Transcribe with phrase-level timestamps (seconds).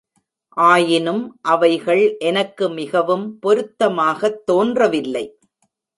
[0.57, 1.39] ஆயினும்
[1.41, 5.25] அவைகள் எனக்கு மிகவும் பொருத்தமாகத் தோன்றவில்லை.